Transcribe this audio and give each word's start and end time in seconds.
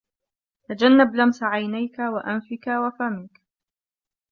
تجنب 0.69 1.15
لمس 1.15 1.43
عينيك 1.43 1.99
وأنفك 1.99 2.67
وفمك 2.67 3.41